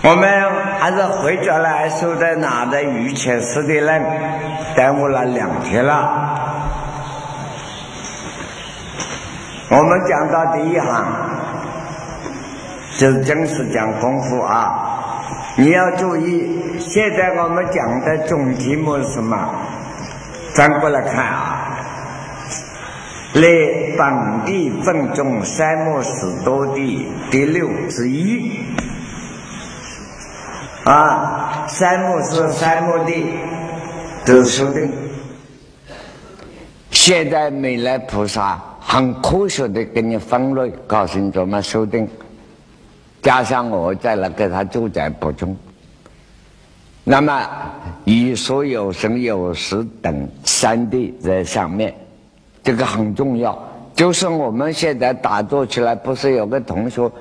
[0.00, 0.28] 我们
[0.78, 4.02] 还是回家来守在那的御前寺的人，
[4.76, 6.34] 耽误了两天了。
[9.70, 11.04] 我们讲到第一行，
[12.96, 15.20] 就正式讲功夫啊！
[15.56, 19.36] 你要注意，现在我们讲的总题目是什么？
[20.54, 21.76] 翻过来看啊，
[23.34, 28.50] 列本地分中三目十多地第六之一
[30.88, 33.26] 啊，三木是三木地，
[34.24, 34.90] 都是修订。
[36.90, 38.58] 现在美来菩萨。
[38.80, 42.08] 很科学的给你分类，告诉你怎么修订，
[43.20, 45.54] 加上我再来给他做点补充。
[47.04, 47.46] 那么，
[48.06, 51.94] 以所有生有时等三地在上面，
[52.62, 53.62] 这个很重要。
[53.94, 57.12] 就是我们现在打坐起来，不是有个同学，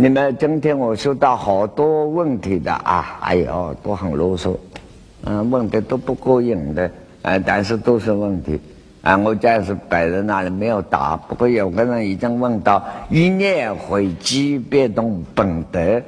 [0.00, 4.56] 你们今天我收到好多问题的啊，哎呦，都很啰嗦，
[5.24, 6.88] 嗯，问的都不过瘾的，
[7.22, 8.60] 啊，但是都是问题。
[9.02, 11.16] 啊，我暂时摆在那里没有答。
[11.16, 16.00] 不过有个人已经问到一念回机变动本德，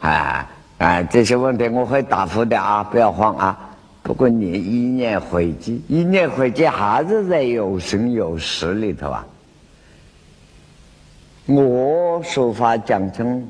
[0.00, 3.58] 啊啊，这些问题我会答复的啊，不要慌啊。
[4.02, 9.26] 不过你一念回机，一念回机还是在有形有实里头啊。
[11.46, 13.46] 我说法讲成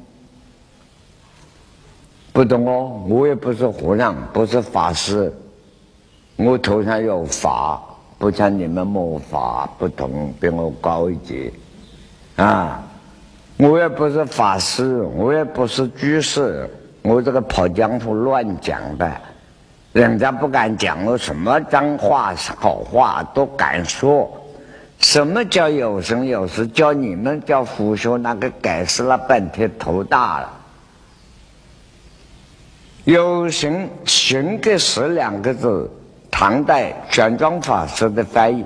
[2.33, 5.33] 不懂哦，我也不是和尚，不是法师，
[6.37, 7.83] 我头上有法。
[8.17, 11.53] 不像你们魔法不同，比我高一级
[12.37, 12.83] 啊！
[13.59, 16.71] 我也不是法师，我也不是居士，
[17.03, 19.13] 我这个跑江湖乱讲的，
[19.93, 24.31] 人家不敢讲我什么脏话好话都敢说。
[25.05, 26.67] 什么叫有声有实？
[26.67, 30.51] 叫你们叫胡说，那个解释了半天头大了。
[33.05, 35.91] 有形形跟实两个字。
[36.31, 38.65] 唐代玄奘法师的翻译，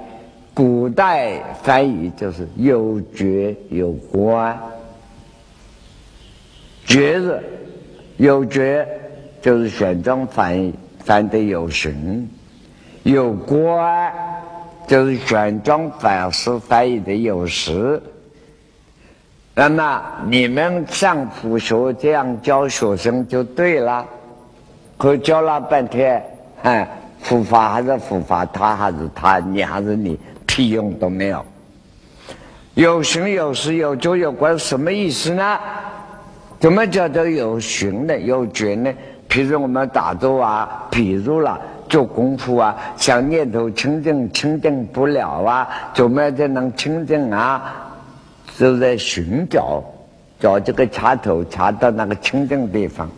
[0.55, 4.57] 古代翻译就是有觉有观，
[6.87, 7.43] 觉字
[8.17, 8.89] 有觉
[9.43, 10.73] 就是玄奘翻译
[11.05, 12.31] 翻的有形，
[13.03, 14.15] 有观
[14.89, 18.03] 就是玄奘法师翻译的有时。
[19.55, 24.05] 那么你们上普学这样教学生就对了，
[24.97, 26.21] 可教了半天，
[26.63, 26.89] 哎。
[27.21, 30.17] 佛法还是佛法，他还是他，你还是你，
[30.47, 31.45] 屁用都没有。
[32.75, 35.59] 有形有实有觉有关，什么意思呢？
[36.61, 38.17] 怎么叫做有形呢？
[38.21, 38.95] 有觉呢？
[39.29, 47.75] 譬如我们打坐啊，譬如了做功夫啊，想念头清净，清净不了啊，怎么样才能清净啊？
[48.57, 49.83] 就在寻找，
[50.39, 53.09] 找这个插头插到那个清净地方。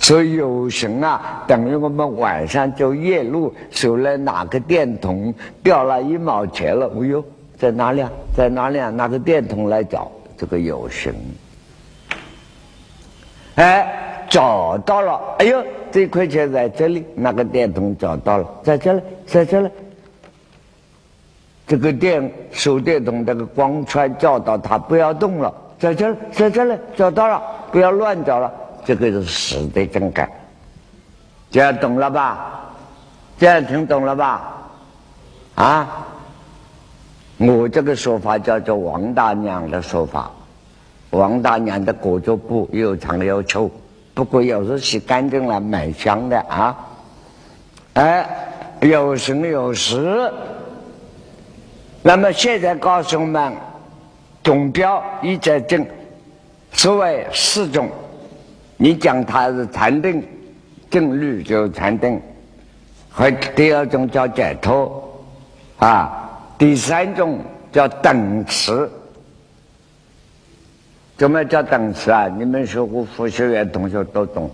[0.00, 5.32] 所以有形啊，等于我们晚上就夜路收了哪个电筒
[5.62, 6.90] 掉了一毛钱了？
[7.00, 7.24] 哎呦，
[7.56, 8.10] 在哪里啊？
[8.34, 8.90] 在哪里啊？
[8.90, 11.14] 拿个电筒来找这个有形。
[13.54, 15.20] 哎，找到了！
[15.38, 19.70] 哎呦，这块钱在这里，那个电筒找到了，在这里，在这里。
[21.66, 27.42] 这个电手电筒这个光圈照到它，不要动了，在这，在这里，找到了，
[27.72, 28.52] 不要乱找了。
[28.84, 30.30] 这个是死的正感，
[31.50, 32.72] 这样懂了吧？
[33.38, 34.52] 这样听懂了吧？
[35.56, 36.06] 啊，
[37.38, 40.30] 我这个说法叫做王大娘的说法。
[41.10, 43.70] 王大娘的裹脚布又长又臭，
[44.16, 46.74] 不过有时洗干净了蛮香的啊。
[47.92, 48.26] 哎，
[48.80, 50.32] 有形有实。
[52.00, 53.52] 那么现在告诉我们，
[54.42, 55.86] 总标一在正，
[56.72, 57.90] 所谓四种。
[58.78, 60.26] 你讲它是禅定，
[60.88, 62.18] 正律就是禅定，
[63.10, 65.14] 和第二种叫解脱，
[65.76, 67.38] 啊，第三种
[67.70, 68.90] 叫等持。
[71.16, 72.28] 怎么叫等词啊？
[72.28, 74.50] 你们学过佛学院同学都懂，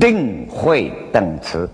[0.00, 1.68] 定慧等词。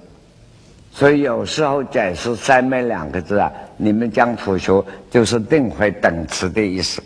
[0.92, 7.02] 所以有时候解释“三昧”两个字啊，你们讲佛学就是定慧等词的意思。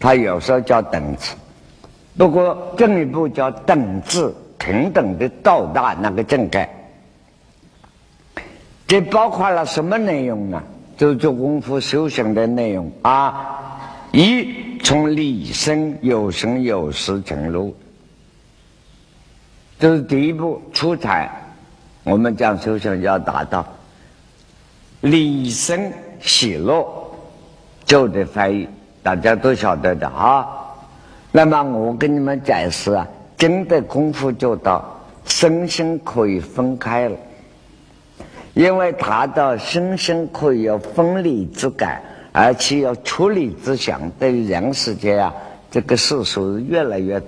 [0.00, 1.36] 他有时候叫等词。
[2.16, 6.68] 不过，进一步叫等字平等的到达那个境界，
[8.86, 10.62] 这包括了什么内容呢？
[10.96, 13.71] 就做功夫修行的内容啊！
[14.12, 17.74] 一从理生有生有死成路，
[19.78, 21.30] 这是第一步出彩。
[22.04, 23.66] 我们讲修行要达到
[25.00, 26.86] 理生喜乐，
[27.86, 28.68] 就得翻译，
[29.02, 30.46] 大家都晓得的啊。
[31.30, 33.08] 那么我跟你们解释啊，
[33.38, 37.16] 真的功夫做到身心可以分开了，
[38.52, 44.10] 因为达到身心可以有分离之感，而且要处理之想。
[44.18, 45.32] 对于人世间啊，
[45.70, 47.22] 这个世俗越来越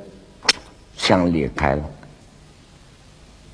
[0.97, 1.83] 想离开了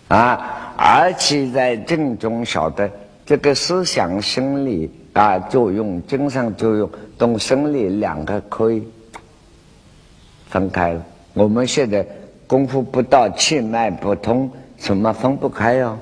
[0.08, 2.90] 啊，而且在正中晓得
[3.26, 6.88] 这个思想心理啊作用、精神作用、
[7.18, 8.82] 动生理两个可以
[10.48, 11.04] 分开了。
[11.34, 12.06] 我们现在。
[12.50, 15.96] 功夫不到，气脉不通，什么分不开哟？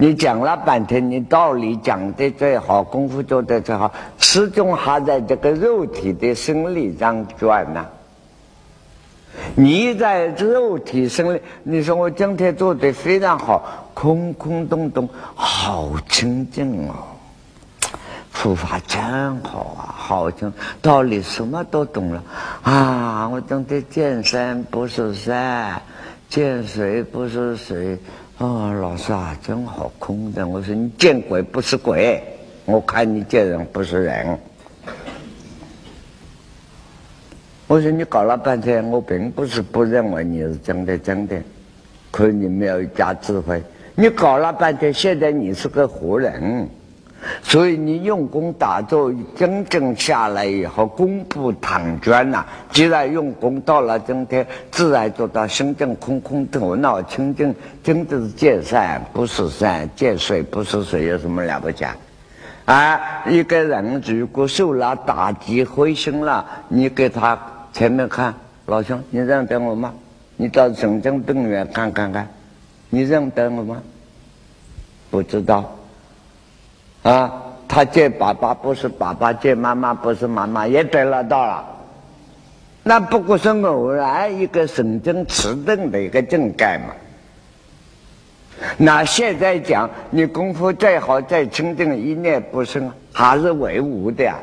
[0.00, 7.84] 你讲了半天，你道理讲的最好，功夫做的最好，始终还在这个肉体的生理上转呢。
[9.56, 16.94] 你在肉体生理，你说我今天做的非常好，空空洞洞，好清净哦。
[18.30, 22.22] 佛法真好啊，好清，道理什么都懂了
[22.62, 23.28] 啊！
[23.28, 25.82] 我今天见山不是山，
[26.28, 27.98] 见水不是水。
[28.38, 30.46] 啊，老师啊，真好空的。
[30.46, 32.22] 我说你见鬼不是鬼，
[32.66, 34.38] 我看你见人不是人。
[37.66, 41.36] 我说你搞了半天，我并不是不认为你是真的真的，
[42.12, 43.60] 可你没有加智慧。
[43.96, 46.68] 你搞了半天，现在你是个活人。
[47.42, 52.46] 所以你用功打坐，真正下来以后，功不唐捐呐。
[52.70, 61.84] 既然用功到了今天，自然做到心正空空，头脑清净，真的是见山不是山，见水不是水，有什么了不起？
[62.66, 67.36] 啊，一个人如果受了打击、灰心了，你给他
[67.72, 68.32] 前面看，
[68.66, 69.92] 老兄，你认得我吗？
[70.36, 72.28] 你到神经病院看看看，
[72.90, 73.82] 你认得我吗？
[75.10, 75.77] 不知道。
[77.08, 77.32] 啊，
[77.66, 81.64] 他见爸爸不是爸爸，见妈妈不是妈妈，也得了到了。
[82.82, 86.94] 那不过是偶然一个神经迟钝的一个症概嘛。
[88.76, 94.36] 那现在讲，你功夫再好再清净，一念不生，还是为无的呀，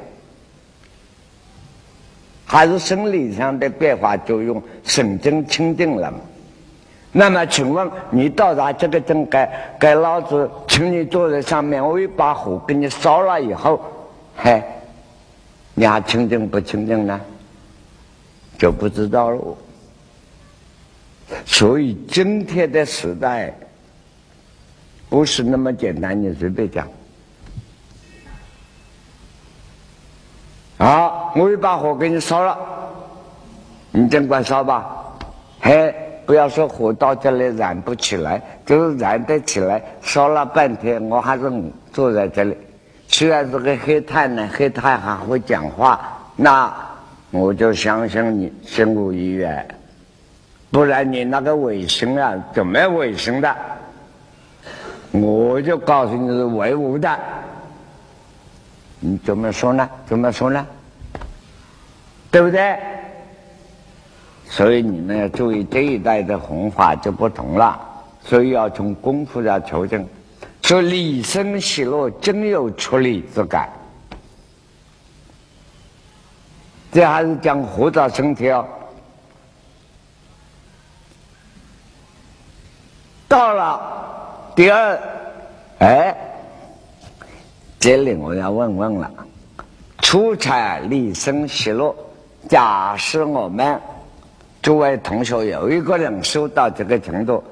[2.45, 6.17] 还是生理上的变化作用，神经清净了嘛。
[7.12, 9.47] 那么，请问你到达这个正该，
[9.79, 13.80] 该老子请你坐在上面，我一把火给你烧了以后，
[14.36, 14.62] 嘿，
[15.74, 17.22] 你还清净不清净呢？
[18.57, 19.42] 就不知道了。
[21.45, 23.57] 所以今天的时代
[25.07, 26.86] 不是那么简单，你随便讲。
[30.77, 32.60] 好，我一把火给你烧了，
[33.92, 35.16] 你尽管烧吧，
[35.62, 35.95] 嘿。
[36.25, 41.51] 不要说火到这里燃不起来，就是燃得起来，烧了半天，我还是
[41.94, 42.57] 坐在这里。
[43.07, 46.00] 虽然这个黑炭呢，黑炭还会讲话，
[46.36, 46.74] 那
[47.31, 49.66] 我就相信你心无一愿。
[50.72, 53.56] 不然你那个卫生啊，怎么卫生的？
[55.12, 57.18] 我就告诉你是唯物的。
[59.00, 59.88] 你怎么说呢？
[60.07, 60.66] 怎么说呢？
[62.31, 62.77] 对不对？
[64.47, 67.80] 所以你们要注意这一代的弘法就不同了，
[68.24, 70.07] 所以要从功夫上求证。
[70.62, 73.69] 说理生喜乐，真有出离之感。
[76.92, 78.65] 这还是讲活着身体哦。
[83.27, 85.00] 到了第二，
[85.79, 86.15] 哎，
[87.77, 89.12] 这里我要问问了：
[90.00, 91.93] 出彩理生喜乐，
[92.48, 93.79] 假使我们。
[94.65, 97.43] 诸位同学，有一个人修到这个程度，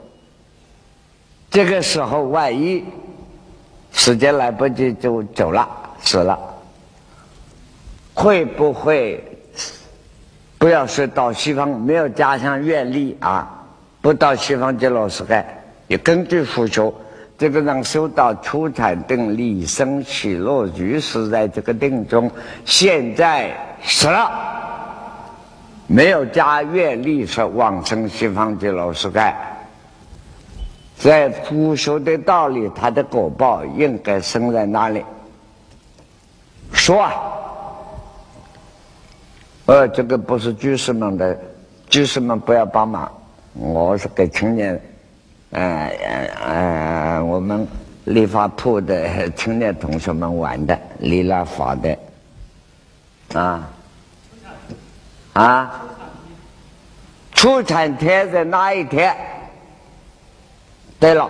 [1.52, 2.84] 这个时候万一
[3.92, 5.70] 时间来不及就走了
[6.02, 6.40] 死了，
[8.16, 9.24] 会不会
[10.58, 13.64] 不要说到西方没有加上愿力啊？
[14.02, 15.46] 不到西方极乐世界，
[15.88, 16.92] 也根据佛学，
[17.38, 22.32] 这个人修到初禅定、理生起落，于是在这个定中，
[22.66, 24.62] 现在死了。
[25.86, 29.34] 没有加愿力说往生西方极乐世界，
[30.98, 35.04] 在佛学的道理，他的果报应该生在哪里？
[36.72, 37.14] 说啊，
[39.66, 41.38] 呃，这个不是居士们的，
[41.90, 43.12] 居士们不要帮忙，
[43.54, 44.82] 我是给青年，
[45.52, 47.68] 呃呃呃，我们
[48.06, 51.98] 理发铺的青年同学们玩的，理了发的，
[53.34, 53.70] 啊。
[55.34, 55.82] 啊，
[57.34, 59.16] 出产天在哪一天？
[61.00, 61.30] 对了，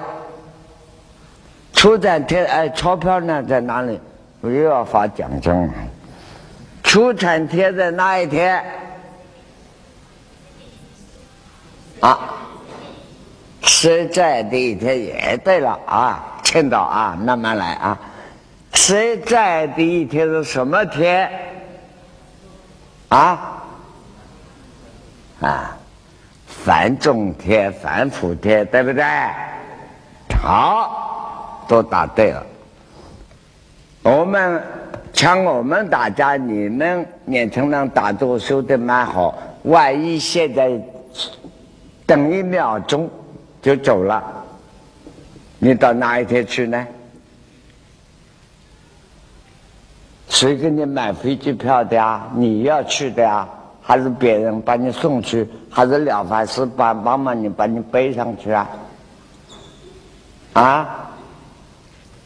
[1.71, 3.99] 出产天哎，钞票呢在哪里？
[4.41, 5.73] 我又要发奖金了。
[6.83, 8.63] 出产天在哪一天？
[12.01, 12.19] 啊，
[13.61, 17.97] 实在的一天也对了啊，青岛啊，慢慢来啊。
[18.73, 21.31] 实在的一天是什么天？
[23.07, 23.62] 啊
[25.43, 25.77] 啊，
[26.47, 29.03] 反中天、反福天，对不对？
[30.41, 32.45] 好，都答对了。
[34.03, 34.63] 我们
[35.11, 39.37] 像我们大家，你们年轻人打坐修的蛮好。
[39.63, 40.71] 万一现在
[42.05, 43.09] 等一秒钟
[43.61, 44.23] 就走了，
[45.59, 46.87] 你到哪一天去呢？
[50.29, 52.27] 谁给你买飞机票的呀？
[52.33, 53.45] 你要去的呀？
[53.83, 55.47] 还是别人把你送去？
[55.69, 58.69] 还是了凡师帮帮忙你把你背上去啊？
[60.53, 61.11] 啊，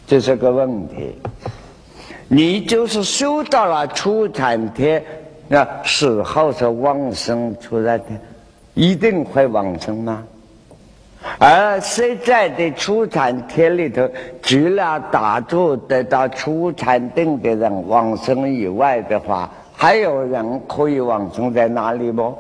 [0.06, 1.16] 这是个问题。
[2.28, 5.04] 你就是修到了初禅天，
[5.48, 8.06] 那死后是往生出来的，
[8.74, 10.24] 一定会往生吗？
[11.40, 14.08] 而现在的初禅天里头，
[14.42, 19.50] 除了打坐得到初禅定的人往生以外的话，
[19.80, 22.36] 还有人可以往生在哪里不？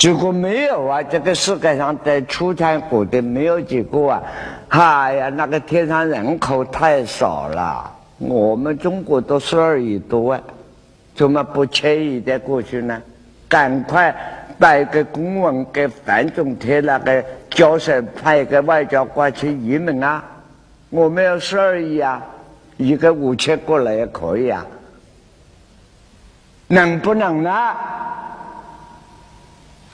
[0.00, 4.22] 如果没有啊，这个世界上在出产过的没有几个啊！
[4.68, 10.40] 哎呀，那个天上人口太少了，我们中国都十二亿多啊，
[11.16, 13.02] 怎么不迁移的过去呢？
[13.48, 14.14] 赶快
[14.60, 20.22] 把一个公文给范仲贴那个教授派一个外交官去移民啊！
[20.88, 22.24] 我们有十二亿啊，
[22.76, 24.64] 一个五千过来也可以啊，
[26.72, 27.74] 能不能呢？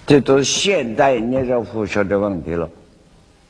[0.07, 2.69] 这都是现代念着佛学的问题了。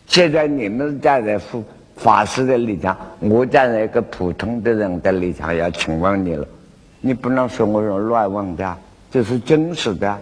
[0.07, 1.59] 现在你们站在法
[1.97, 6.47] 法师的立场，我站在一个普通的人的立场，要请问你了。
[7.01, 8.77] 你不能说我是乱问的，
[9.11, 10.17] 这是真实的。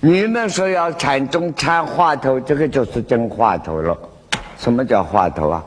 [0.00, 3.96] 你们说要禅宗禅话头，这个就是真话头了。
[4.60, 5.64] 什么叫话头啊？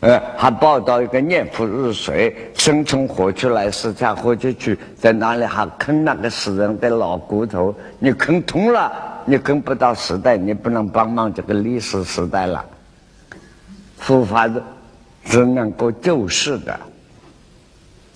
[0.00, 7.72] 呃，还报道一个念佛入水，生从火出来，死在火就去，在哪里还啃那个死人的老骨头？
[8.00, 8.92] 你啃通了，
[9.24, 12.64] 你跟不到时代，你不能帮忙这个历史时代了。
[13.96, 14.62] 佛法是
[15.24, 16.78] 是能够救世的，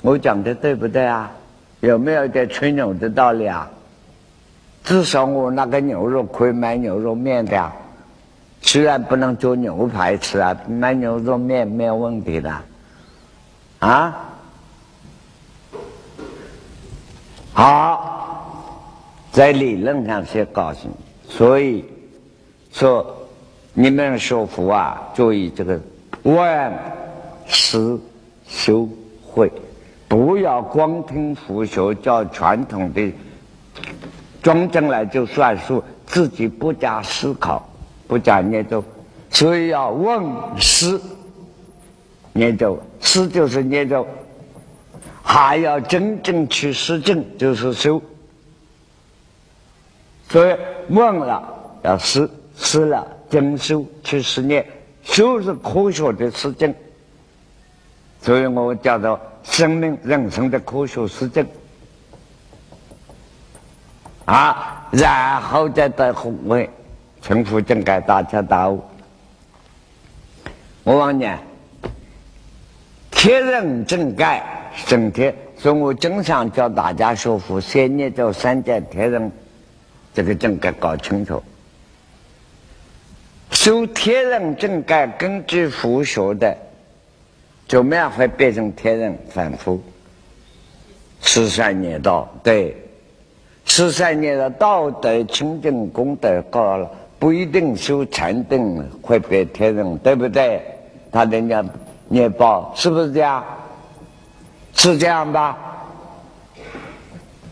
[0.03, 1.31] 我讲的对不对啊？
[1.79, 3.71] 有没有点吹牛的道理啊？
[4.83, 7.73] 至少我那个牛肉可以买牛肉面的。
[8.73, 12.55] 虽然不能做牛排吃啊，卖牛肉面没有问题的，
[13.81, 14.17] 啊，
[17.53, 18.63] 好，
[19.33, 20.89] 在理论上是高兴，
[21.29, 21.85] 所以
[22.71, 23.05] 说
[23.75, 25.81] 你们学佛啊，注意这个
[26.23, 26.73] 万
[27.49, 28.01] 思
[28.47, 28.89] 修
[29.27, 29.51] 会，
[30.07, 33.13] 不要光听佛学，叫传统的
[34.41, 37.69] 装进来就算数，自己不加思考。
[38.11, 38.83] 不讲念咒，
[39.31, 40.21] 所以要问
[40.59, 41.01] 师
[42.33, 44.05] 念咒，师就是念咒，
[45.23, 48.03] 还要真正去实证，就是修。
[50.29, 50.57] 所以
[50.89, 51.41] 问了
[51.85, 54.67] 要实，实了真修去实念，
[55.05, 56.75] 修是科学的实证，
[58.21, 61.47] 所以我叫做生命人生的科学实证
[64.25, 66.69] 啊，然后再到后位。
[67.23, 68.83] 成佛正改大彻大悟。
[70.83, 71.39] 我往年
[73.11, 74.43] 天人正盖
[74.75, 79.31] 升天，所以我经常教大家学佛，先念咒三界天人，
[80.15, 81.43] 这个正盖搞清楚。
[83.51, 86.57] 修天人正盖，根据佛学的，
[87.69, 89.83] 怎么样会变成天人反复？
[91.21, 92.75] 十三年道，对，
[93.67, 96.91] 十三年的道德清净功德高了。
[97.21, 100.61] 不一定修禅定会被天人，对不对？
[101.13, 101.63] 他人家
[102.09, 103.45] 念报是不是这样？
[104.73, 105.59] 是这样吧？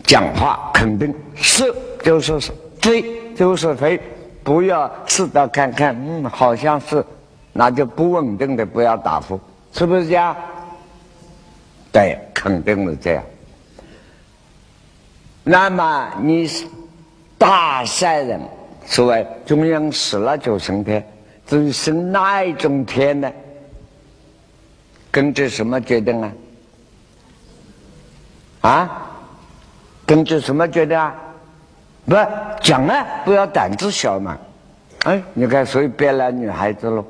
[0.05, 4.01] 讲话肯定是就是是非就是非，
[4.43, 7.05] 不要试着看看，嗯，好像是，
[7.53, 9.39] 那就不稳定的，不要答复，
[9.73, 10.35] 是不是这样？
[11.93, 13.23] 对，肯定是这样。
[15.45, 16.67] 那么你是
[17.37, 18.41] 大善人。
[18.89, 21.07] 所谓中央死了就升天，
[21.47, 23.31] 至于升哪一种天呢？
[25.11, 26.33] 根据什么决定啊？
[28.63, 29.11] 啊？
[30.07, 31.15] 根据什么决定啊？
[32.07, 32.17] 不
[32.63, 34.39] 讲啊，不要胆子小嘛。
[35.05, 37.05] 哎，你看，所以别来女孩子喽。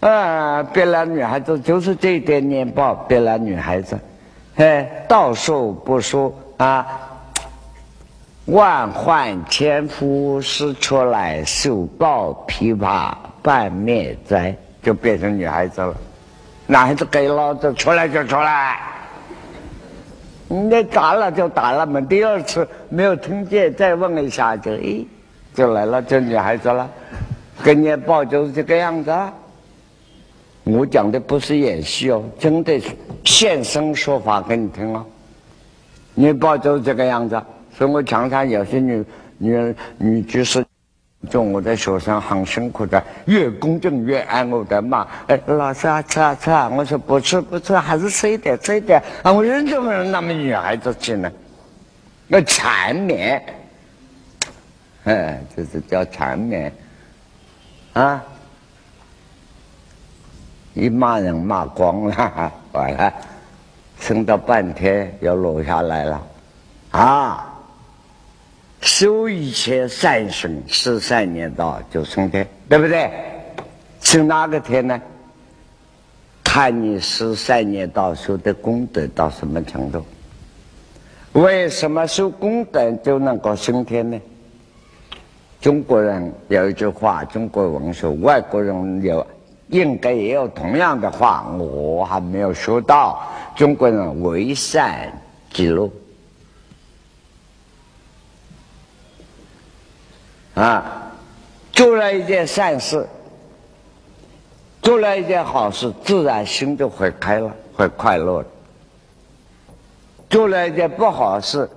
[0.00, 3.98] 啊，别来女孩子就是这一点年报，别来女孩子。
[4.56, 6.86] 哎，道说不说啊？
[8.46, 13.12] 万患千夫使出来，手抱琵琶
[13.42, 15.94] 半面哉，就变成女孩子了。
[16.68, 18.78] 男孩子给老子出来就出来，
[20.46, 22.00] 你打了就打了嘛。
[22.00, 25.04] 第二次没有听见，再问一下就哎，
[25.52, 26.88] 就来了，就女孩子了。
[27.64, 29.12] 跟你抱就是这个样子。
[30.62, 32.80] 我讲的不是演戏哦，真的
[33.24, 35.04] 现身说法给你听哦。
[36.14, 37.40] 你抱就是这个样子，
[37.76, 39.04] 所以我常常有些女
[39.36, 40.64] 女女居士，
[41.28, 45.06] 就我的学生很辛苦的，越恭敬越爱我的骂。
[45.26, 46.70] 哎，老师啊，吃啊吃啊！
[46.70, 49.02] 我说不吃不吃，还是吃一点吃一点。
[49.22, 51.30] 啊，我人怎么那么女孩子气呢？
[52.28, 53.44] 那缠绵，
[55.04, 56.72] 哎，这是叫缠绵
[57.92, 58.24] 啊。
[60.72, 63.12] 一骂人骂光了，完了，
[64.00, 66.26] 撑到半天又落下来了，
[66.90, 67.45] 啊！
[68.86, 73.10] 修一切善行，十三年道就升天，对不对？
[74.00, 74.98] 升哪个天呢？
[76.44, 80.06] 看你十三年道修的功德到什么程度？
[81.32, 84.18] 为什么修功德就能够升天呢？
[85.60, 89.26] 中国人有一句话，中国文学，外国人有。
[89.68, 93.20] 应该也有同样的话，我还没有说到。
[93.56, 95.12] 中国人为善
[95.52, 95.90] 即乐
[100.56, 101.12] 啊，
[101.70, 103.06] 做了一件善事，
[104.82, 108.44] 做了一件好事，自然心就会开了，会快乐
[110.28, 111.70] 做了一件不好事，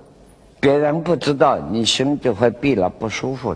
[0.58, 3.54] 别人不知道，你心就会闭了，不舒服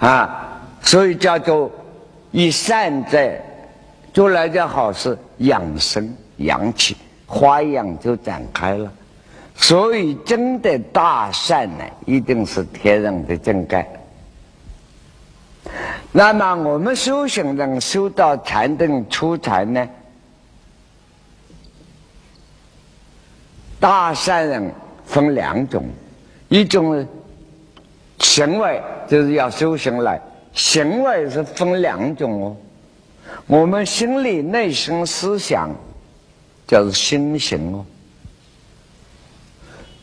[0.00, 1.70] 啊，所以叫做。
[2.32, 3.44] 以善在
[4.14, 8.88] 做了一件好事，养生养气，花样就展开了。
[9.60, 13.86] 所以，真的大善呢，一定是天人的正盖。
[16.10, 19.88] 那么，我们修行人修到禅定出禅呢，
[23.78, 24.72] 大善人
[25.04, 25.84] 分两种，
[26.48, 27.06] 一种
[28.18, 30.20] 行为就是要修行来。
[30.52, 32.56] 行为是分两种哦，
[33.46, 35.70] 我们心里内心思想
[36.66, 37.84] 叫做心行哦。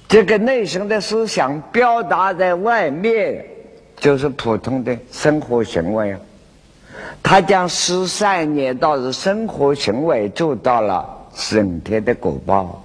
[0.07, 3.45] 这个内心的思想表达在外面，
[3.97, 6.19] 就是普通的生活行为啊。
[7.21, 12.83] 他将十三年到是生活行为做到了升天的果报，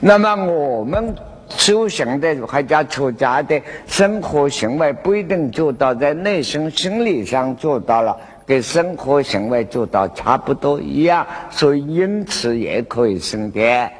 [0.00, 1.14] 那么我们。
[1.56, 13.90] 修行的还叫出家的生活行为不一定做到，在内心心理上做到了，跟生活行为做到差不多一样，所以因此也可以升天，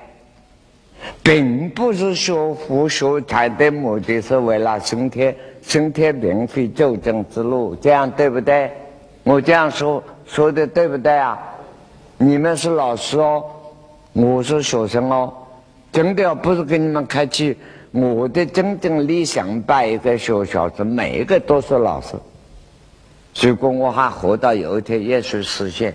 [1.22, 8.70] 并不是说佛学禅的目的是为了升天，升天并非究竟之路，这样对不对？
[9.22, 11.38] 我这样说说的对不对啊？
[12.18, 13.44] 你们是老师哦，
[14.12, 15.32] 我是学生哦。
[15.92, 17.56] 真的不是给你们客气，
[17.90, 22.14] 我的真正理想办一个学校是每一个都是老师。
[23.40, 25.94] 如果我还活到有一天也许实现，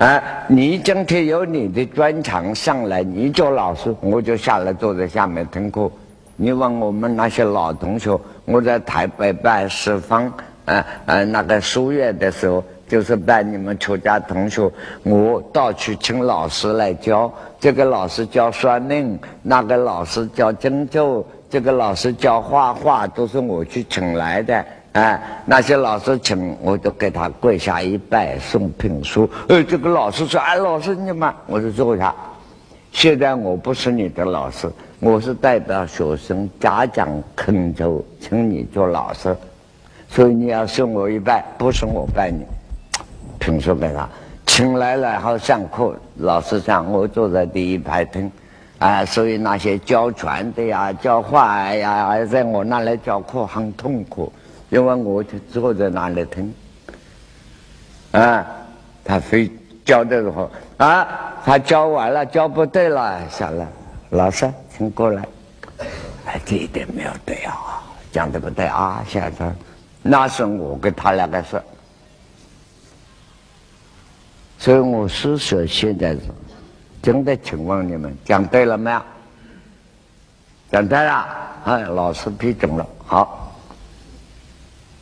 [0.00, 5.90] 啊，你今天有你的专长上来，你做老师，我就下来坐在下面听课。
[6.36, 10.32] 你问我们那些老同学，我在台北办十方，
[10.64, 12.64] 啊啊那个书院的时候。
[12.88, 14.68] 就是办你们出家同学，
[15.04, 17.32] 我到处请老师来教。
[17.60, 24.66] 这个老师教算命，那个老师教针灸，这个老师教画画，都是我去请来的。
[24.92, 29.30] 哎，那些老师请，我就给他跪下一拜，送聘书。
[29.48, 32.12] 呃，这个老师说：“哎，老师你们，我就坐下。
[32.90, 39.36] 现在我不是你的老师，我是代表学生家长恳求，请你做老师，
[40.08, 42.44] 所以你要送我一拜，不是我拜你。”
[43.38, 44.08] 评书给他，
[44.44, 48.30] 请来了后上课，老师讲，我坐在第一排听，
[48.80, 54.30] 啊，所以那些教传的呀、教画呀，在我那里教课很痛苦，
[54.70, 56.54] 因为我就坐在那里听，
[58.12, 58.46] 啊，
[59.04, 59.50] 他非
[59.84, 61.06] 教的时候，啊，
[61.44, 63.66] 他教完了，教不对了，下来，
[64.10, 65.26] 老师，请过来，
[66.26, 69.44] 哎，这一点没有对啊，讲的不对啊，下次，
[70.02, 71.60] 那是我跟他两个说。
[74.56, 76.20] 所以我是说，现在是
[77.02, 79.02] 真的，请问你们讲对了没有？
[80.70, 81.26] 讲对了，
[81.64, 83.39] 哎，老师批准了，好。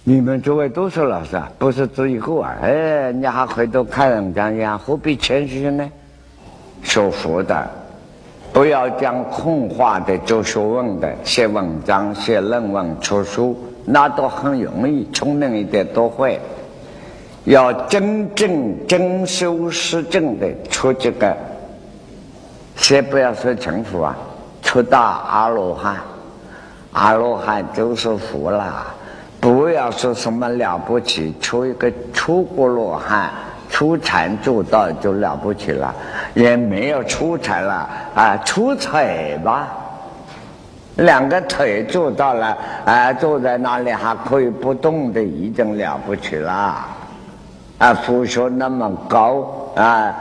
[0.09, 2.57] 你们诸位都是老师啊，不是只一个啊？
[2.63, 5.87] 哎，你还回头看人家，呀，何必谦虚呢？
[6.83, 7.69] 学佛的，
[8.51, 16.41] 不要讲空话的，做学问的，写文章、写论文、出书，那都很容易，聪明一点都会。
[17.45, 21.37] 要真正真修实证的出这个，
[22.77, 24.17] 先不要说成佛啊，
[24.63, 25.97] 出到阿罗汉，
[26.95, 28.87] 阿罗汉就是佛了。
[29.41, 33.31] 不要说什么了不起，出一个出国罗汉，
[33.71, 35.95] 出禅做到就了不起了，
[36.35, 39.69] 也没有出禅了啊，出腿吧，
[40.97, 46.85] 两个腿做到了啊，坐在那里还可以不动的，已经了不起了。
[47.79, 49.47] 啊，佛学那么高
[49.77, 50.13] 啊！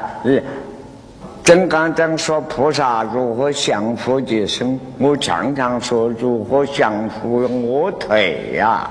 [1.43, 8.87] 真刚刚说菩萨如何降伏己身，我常常说如何降伏我腿呀？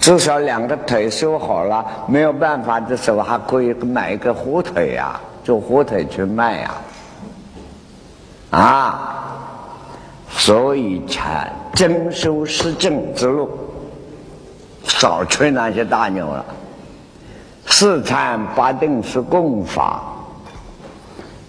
[0.00, 6.74] 至少两个腿修好了，没有办法的时候，还可以买一个火腿呀，做火腿去卖呀。
[8.50, 9.24] 啊，
[10.30, 13.50] 所以才真修实证之路，
[14.84, 16.44] 少吹那些大牛了。
[17.66, 20.02] 四禅八定是共法，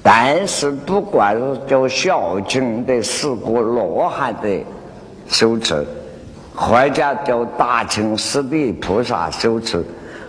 [0.04, 4.62] 但是不管是叫小乘的四果罗汉的
[5.30, 5.88] 修持，
[6.62, 9.82] 或者叫大乘四地菩萨修持，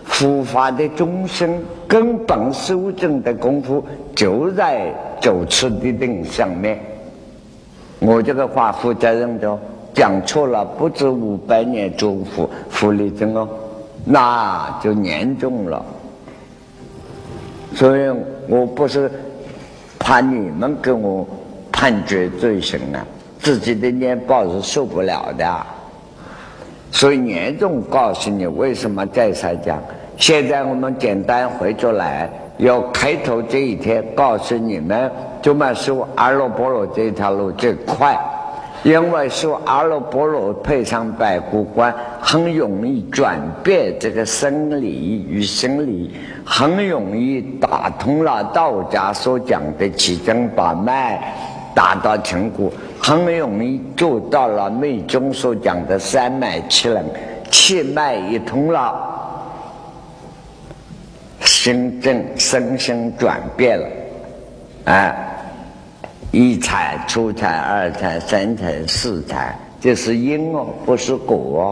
[0.05, 6.79] 佛法的众生根本修正的功夫就在九次的定上面。
[7.99, 9.59] 我这个话负责任的，
[9.93, 13.49] 讲错了不止五百年祝福福利真哦。
[14.05, 15.85] 那就严重了，
[17.75, 18.09] 所以
[18.47, 19.11] 我不是
[19.99, 21.27] 怕你们给我
[21.73, 23.05] 判决罪行啊，
[23.41, 25.67] 自己的念报是受不了的，
[26.91, 29.79] 所以严重告诉你为什么再三讲。
[30.17, 38.19] 现在我们简单回出来，要开头这一天告诉你们，怎么修阿罗波罗这条路最快。
[38.83, 46.15] 因为说阿罗波罗配上白骨观，很容易转变这个生理与心理，
[46.47, 51.35] 很容易打通了道家所讲的七经八脉，
[51.75, 52.73] 达到成果，
[53.03, 57.05] 很容易做到了密宗所讲的三脉七能，
[57.51, 58.95] 气脉一通了，
[61.41, 63.87] 心正身心转变了，
[64.85, 65.27] 哎。
[66.33, 71.65] 一财出财、二财、三财、四财，这是因哦，不是果哦。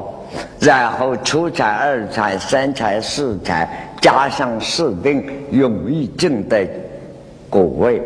[0.58, 6.68] 然后出财、二财、三财、四财，加上四定，容易证得
[7.48, 8.02] 果位。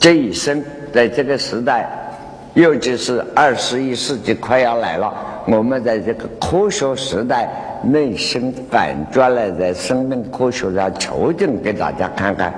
[0.00, 1.86] 这一生在这个时代，
[2.54, 5.12] 尤其是二十一世纪快要来了，
[5.46, 7.50] 我们在这个科学时代，
[7.82, 12.52] 内心反转来，在生命科学上求证给大家看看，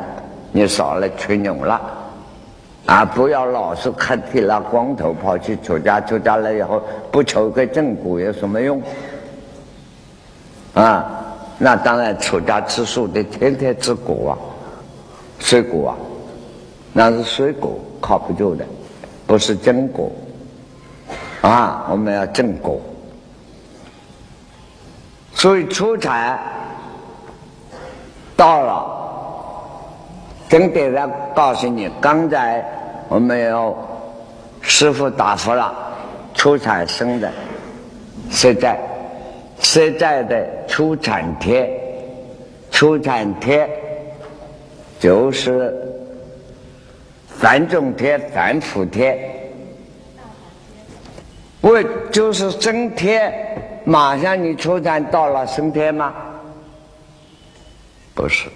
[0.51, 1.81] 你少来吹牛了。
[2.87, 3.03] 啊！
[3.03, 8.83] 不要老是看剃了光头跑去出家，出家了以后不求个正果有什么用？
[10.75, 11.25] 啊！
[11.57, 14.35] 那当然出家吃素的天天吃果啊，
[15.39, 15.97] 水果啊，
[16.93, 18.67] 那是水果靠不住的，
[19.27, 20.11] 不是真果。
[21.43, 21.85] 啊！
[21.91, 22.81] 我们要正果，
[25.35, 26.39] 所以出产
[28.35, 28.91] 到了。
[30.49, 32.65] 真得要告诉你，刚才
[33.11, 33.77] 我们有
[34.63, 35.75] 师傅答复了，
[36.33, 37.31] 出产生的，
[38.31, 38.79] 实在
[39.61, 41.69] 实在的出产贴，
[42.71, 43.69] 出产贴
[44.99, 45.94] 就是
[47.45, 49.15] 三种贴，三伏贴，
[51.61, 51.77] 不
[52.11, 53.31] 就是升天？
[53.85, 56.15] 马上你出产到了升天吗？
[58.15, 58.49] 不是。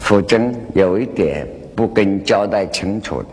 [0.00, 3.28] 佛真有一点不跟你交代清楚的，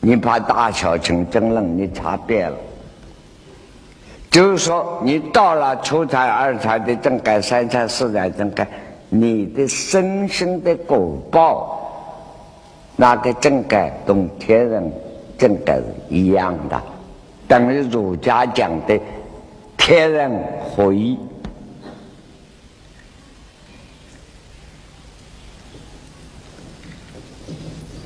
[0.00, 2.58] 你把大小乘争论你查遍了，
[4.28, 8.66] 就是说你到了初禅、二禅的正改、三禅、四禅正改，
[9.08, 11.78] 你的身心的果报，
[13.02, 14.92] 那个正改同天人
[15.36, 16.80] 正改是一样的，
[17.48, 18.96] 等于儒家讲的
[19.76, 21.18] 天人合一。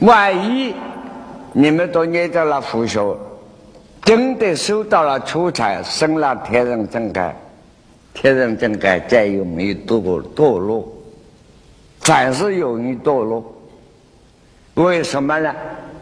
[0.01, 0.75] 万一
[1.53, 3.15] 你们都念到了佛学，
[4.03, 7.37] 真的受到了出彩，生了天人正改，
[8.15, 10.89] 天人正改再容易堕堕落，
[12.01, 13.53] 凡是容易堕落。
[14.77, 15.55] 为什么呢？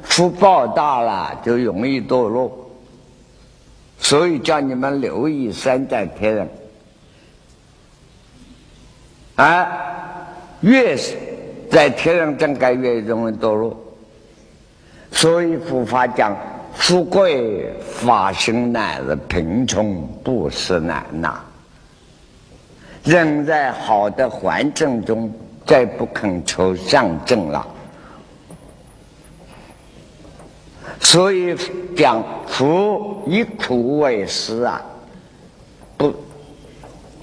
[0.03, 2.71] 福报大了就容易堕落，
[3.99, 6.49] 所以叫你们留意三代天人，
[9.37, 9.67] 啊，
[10.61, 11.17] 越是。
[11.71, 13.77] 在天人境界越容易堕落。
[15.11, 16.37] 所以佛法讲，
[16.75, 21.41] 富贵法生难，贫穷不是难呐。
[23.03, 25.33] 人在好的环境中，
[25.67, 27.67] 再不肯求上正了。
[31.01, 31.57] 所以
[31.97, 34.83] 讲，福以苦为师啊，
[35.97, 36.15] 不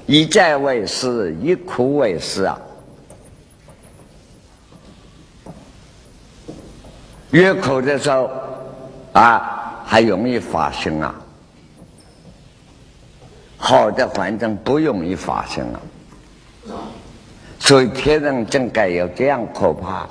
[0.05, 2.59] 以债为师，以苦为师啊。
[7.31, 8.29] 越苦的时候
[9.13, 11.15] 啊，还容易发生啊。
[13.57, 15.79] 好的环境不容易发生啊。
[17.59, 20.07] 所以天人境界有这样可怕。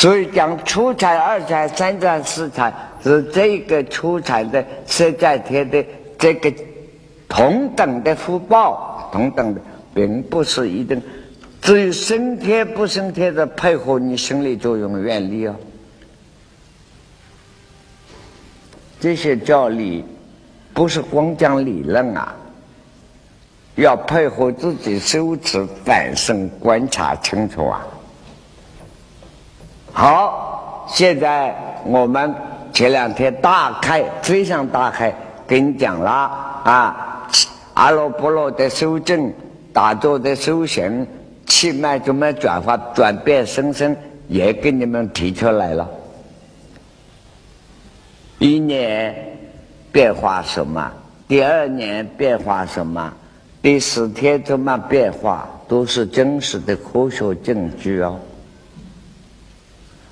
[0.00, 2.72] 所以讲初禅、二禅、三禅、四禅
[3.04, 5.84] 是这个初禅的实在天的
[6.18, 6.50] 这个
[7.28, 9.60] 同等的福报，同等的，
[9.92, 11.02] 并不是一定。
[11.60, 15.54] 至于升天不升天的配合你心理作用原理哦。
[19.00, 20.02] 这些教理
[20.72, 22.34] 不是光讲理论啊，
[23.74, 27.86] 要配合自己修持反省观察清楚啊。
[29.92, 32.34] 好，现在我们
[32.72, 35.12] 前两天大开非常大开
[35.46, 36.10] 跟你讲了
[36.64, 37.26] 啊，
[37.74, 39.32] 阿罗波罗的修正、
[39.72, 41.06] 打坐的修行、
[41.46, 43.94] 气脉怎么转化、转变生生，
[44.28, 45.88] 也给你们提出来了。
[48.38, 49.14] 一年
[49.92, 50.90] 变化什么？
[51.28, 53.12] 第二年变化什么？
[53.60, 55.46] 第十天怎么变化？
[55.68, 58.18] 都是真实的科学证据哦。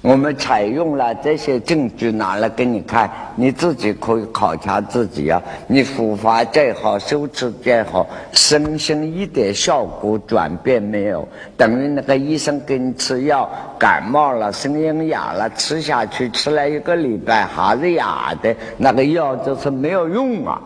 [0.01, 5.43] 我们采用了这些证据拿来给你看，你自己可以考察自己啊。
[5.67, 20.63] 你佛法再好，修持再好，身心一点效果转变没有，等于那个医生给你吃药，感冒了，声音哑了，吃下去吃了一个礼拜还是哑的，那个药就是没有用啊。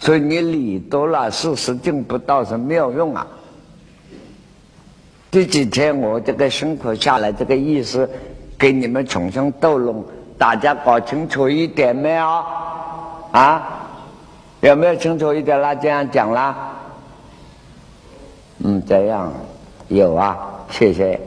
[0.00, 3.24] 所以你理多了，事实证不到是没有用啊。
[5.36, 8.08] 这几天我这个辛苦下来，这个意思
[8.58, 10.02] 给你们重新斗弄，
[10.38, 12.42] 大家搞清楚一点没有？
[13.32, 13.62] 啊，
[14.60, 15.74] 有没有清楚一点啦？
[15.74, 16.56] 这样讲啦？
[18.64, 19.30] 嗯，这样
[19.88, 20.38] 有啊，
[20.70, 21.20] 谢谢。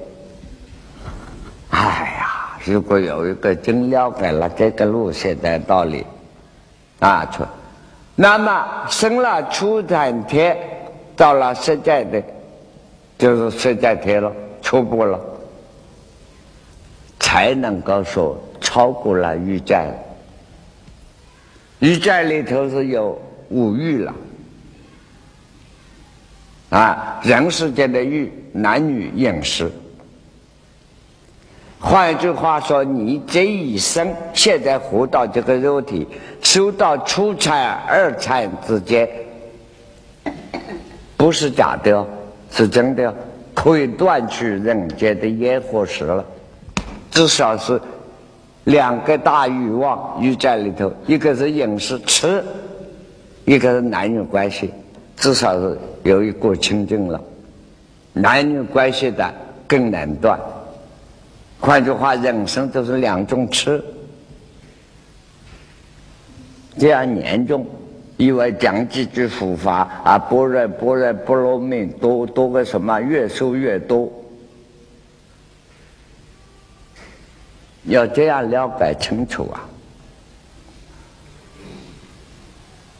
[1.69, 1.79] 哎
[2.17, 6.03] 呀，如果有一个真了解了这个路线的道理，
[6.99, 7.43] 啊，出，
[8.15, 10.57] 那么生了初产天，
[11.15, 12.19] 到了实在的。
[13.19, 15.19] 就是实在天了，初步了，
[17.19, 19.93] 才能够说超过了欲在。
[21.79, 24.15] 欲在里头是有五欲了，
[26.69, 29.69] 啊，人世间的欲，男女饮食。
[31.77, 36.07] 换一句话说，你这一生现在活到这个肉体，
[36.41, 39.09] 修到初禅、二禅之间，
[41.17, 42.07] 不是假的哦。
[42.51, 43.13] 是真的，
[43.53, 46.25] 可以断去人间的烟火食了。
[47.11, 47.79] 至少是
[48.65, 52.43] 两个大欲望欲在里头，一个是饮食吃，
[53.45, 54.71] 一个是男女关系，
[55.15, 57.19] 至少是有一个清净了。
[58.13, 59.33] 男女关系的
[59.67, 60.39] 更难断。
[61.59, 63.83] 换句话，人生就是两种吃，
[66.77, 67.65] 这样严重。
[68.19, 74.11] 因为讲几句佛法啊，般若般若波罗蜜多多个什么，越说越多，
[77.85, 79.49] 要这样了解清楚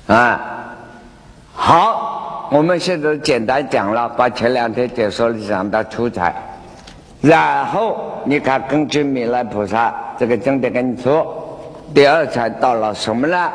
[0.07, 0.15] 啊！
[0.15, 0.77] 啊，
[1.53, 6.33] 好，我们现在简单讲了，把前两天解说的讲到出彩，
[7.19, 11.59] 然后你看根据弥勒菩萨这个经典跟你说，
[11.93, 13.51] 第二才到了什么呢？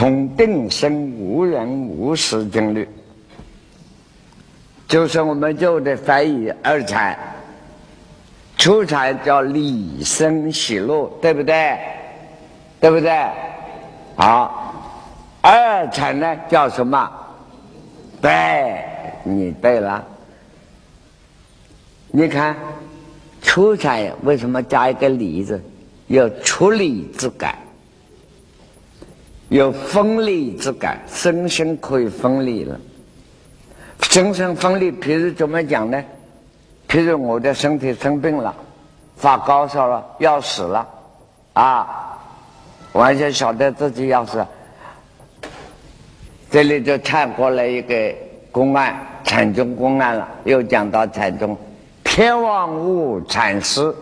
[0.00, 2.88] 从定生无人无事定律，
[4.88, 7.18] 就是我们旧的翻译二禅，
[8.56, 11.76] 初禅叫理生喜乐，对不对？
[12.80, 13.10] 对不对？
[14.16, 14.72] 好，
[15.42, 17.12] 二禅呢叫什么？
[18.22, 18.82] 对，
[19.22, 20.02] 你对了。
[22.10, 22.56] 你看，
[23.42, 25.62] 初禅为什么加一个理字？
[26.06, 27.54] 有出理之感。
[29.50, 32.78] 有分离之感，身心可以分离了。
[34.02, 36.02] 身心分离，譬如怎么讲呢？
[36.88, 38.54] 譬如我的身体生病了，
[39.16, 40.88] 发高烧了，要死了，
[41.52, 42.16] 啊，
[42.92, 44.44] 完全晓得自己要死。
[46.48, 48.14] 这里就窜过来一个
[48.52, 51.56] 公案，禅宗公案了，又讲到禅宗
[52.04, 53.92] 天王物禅师，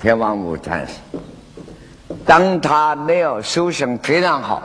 [0.00, 0.94] 天王物禅师，
[2.28, 4.62] 当他没有修行非常好，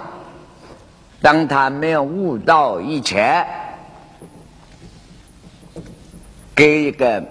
[1.21, 3.47] 当他没有悟道以前，
[6.53, 7.23] 给一个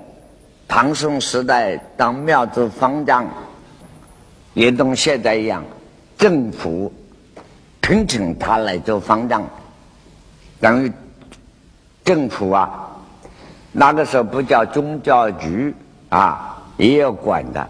[0.66, 3.26] 唐宋时代当庙子方丈，
[4.54, 5.62] 也同现在一样，
[6.16, 6.90] 政府
[7.82, 9.44] 聘请他来做方丈。
[10.62, 10.90] 等于
[12.02, 12.88] 政府啊，
[13.70, 15.74] 那个时候不叫宗教局
[16.08, 17.68] 啊，也要管的。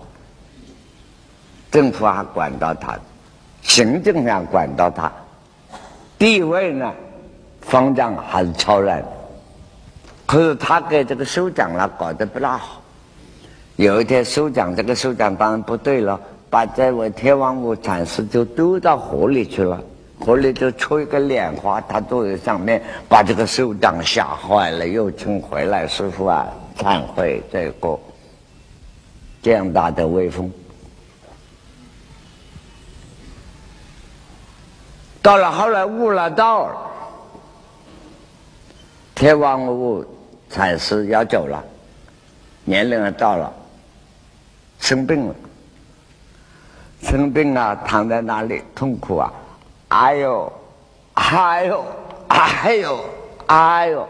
[1.73, 2.97] 政府还管到他，
[3.63, 5.11] 行政上管到他，
[6.19, 6.93] 地位呢，
[7.63, 9.03] 方丈还是超然。
[10.27, 12.83] 可是他给这个首长呢搞得不大好。
[13.77, 19.81] 有一天，首长这个首长当然不对了，把这位天王母禅师就丢到河里去了。
[20.21, 27.99] 河里就出一个莲花，他坐在上面，把这个首长吓坏了，又请回来师傅啊，忏悔这个
[29.43, 30.53] 这样大的威风。
[35.23, 36.69] 到了后来悟了道，
[39.15, 40.05] 天王悟
[40.51, 41.63] 禅师要走了，
[42.65, 43.53] 年龄也到了，
[44.81, 45.35] 生病了，
[47.03, 49.33] 生病啊，躺在那里痛苦啊。
[49.89, 50.53] 哎呦，
[51.15, 51.85] 哎呦，
[52.29, 53.05] 哎呦，
[53.47, 54.09] 哎呦！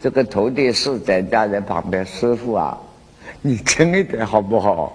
[0.00, 2.78] 这个徒弟是在家在旁边，师傅啊，
[3.40, 4.92] 你轻一点好不好？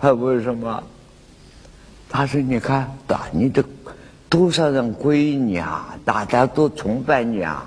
[0.00, 0.82] 他为什么？
[2.08, 3.62] 他说：“你看，打你的
[4.30, 7.66] 多少人归你啊，大家都崇拜你啊！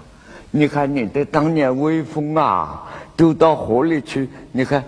[0.49, 2.83] 你看你的当年威风啊，
[3.17, 4.81] 丢到河里去，你看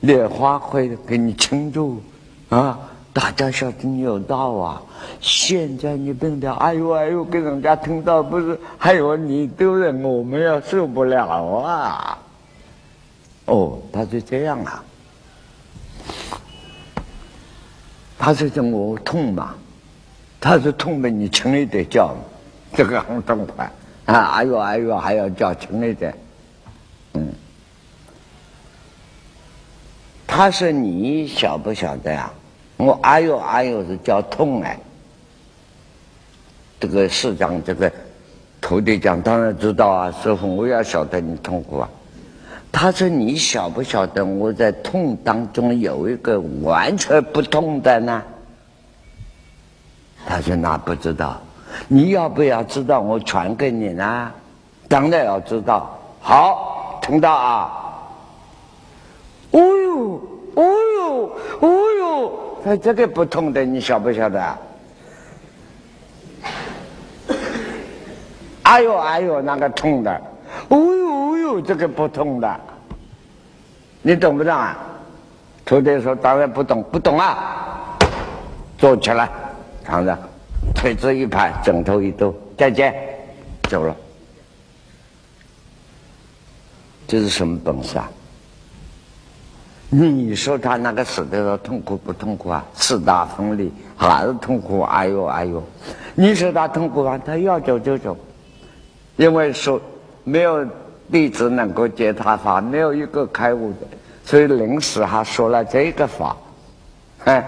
[0.00, 2.02] 莲花会给你撑住
[2.48, 2.78] 啊！”
[3.12, 4.82] 大家晓得你有道啊！
[5.20, 8.58] 现在你病的，哎呦哎呦，给人家听到不是？
[8.78, 12.18] 还有你丢人，我们要受不了啊！
[13.46, 14.82] 哦，他是这样啊。
[18.16, 19.54] 他是说我痛嘛，
[20.40, 22.14] 他是痛的，你轻一点叫，
[22.74, 23.70] 这个很痛快
[24.06, 24.36] 啊！
[24.36, 26.14] 哎呦哎呦，还要叫轻一点，
[27.14, 27.28] 嗯。
[30.26, 32.30] 他说你晓不晓得呀？
[32.76, 34.78] 我哎呦哎呦是叫痛哎！
[36.78, 37.90] 这个市长这个
[38.60, 41.90] 徒弟讲当然知道啊，师傅我也晓得你痛苦啊。
[42.70, 48.22] 他说你晓不晓得我在痛当中有一个完全不痛的呢？
[50.28, 51.38] 他说那不知道，
[51.88, 53.00] 你要不要知道？
[53.00, 54.30] 我传给你呢？
[54.86, 55.98] 当然要知道。
[56.20, 57.72] 好，听到啊？
[59.52, 60.20] 哦呦，
[60.54, 60.62] 哦
[60.98, 62.58] 呦，哦呦！
[62.62, 64.58] 他这个不痛的，你晓不晓得？
[68.64, 70.12] 哎呦哎呦，那个痛的，
[70.68, 72.60] 哦呦哦呦，这个不痛的，
[74.02, 74.76] 你懂不懂啊？
[75.64, 77.96] 徒弟说：“当然不懂，不懂啊！”
[78.76, 79.28] 坐起来，
[79.88, 80.16] 躺着，
[80.74, 82.94] 腿子一拍，枕头一兜，再见，
[83.70, 83.96] 走了。
[87.06, 88.10] 这是什么本事啊？
[89.88, 92.62] 你说他那个死的时候痛苦不痛苦啊？
[92.74, 94.82] 四大分离还是痛苦？
[94.82, 95.64] 哎呦哎呦！
[96.14, 97.18] 你说他痛苦啊？
[97.24, 98.14] 他要走就走，
[99.16, 99.80] 因为说
[100.22, 100.68] 没有
[101.10, 103.86] 弟子能够接他法，没有一个开悟的，
[104.22, 106.36] 所以临时还说了这个法。
[107.24, 107.42] 哎，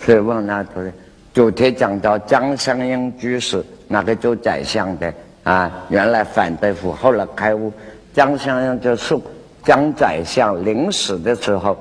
[0.00, 0.94] 所以问那昨天
[1.34, 5.12] 昨天讲到江相英居士那个做宰相的
[5.44, 7.72] 啊，原来反对府，后来开悟，
[8.14, 9.20] 江相英就说。
[9.64, 11.78] 江宰相临死的时候，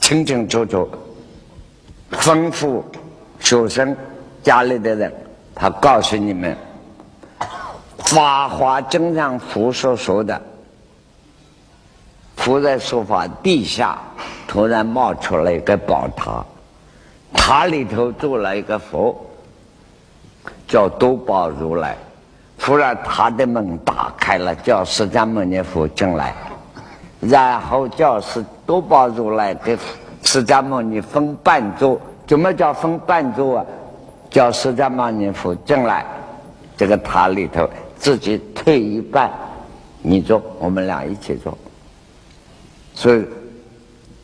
[0.00, 0.88] 清清楚楚
[2.12, 2.82] 吩咐
[3.38, 3.94] 学生
[4.42, 5.12] 家里的人，
[5.54, 6.56] 他告诉你们，
[7.98, 10.40] 《法华经》上佛所说的，
[12.36, 13.98] 佛在说法地下
[14.48, 16.42] 突然冒出了一个宝塔，
[17.32, 19.14] 塔里头住了一个佛，
[20.66, 21.96] 叫多宝如来。
[22.58, 26.34] 突然，他的门打开了，叫释迦牟尼佛进来，
[27.20, 29.78] 然后叫释多宝如来给
[30.22, 31.98] 释迦牟尼分半座。
[32.26, 33.66] 怎么叫分半座啊？
[34.30, 36.04] 叫释迦牟尼佛进来，
[36.76, 39.30] 这个塔里头自己退一半，
[40.02, 41.56] 你坐，我们俩一起坐。
[42.94, 43.24] 所以，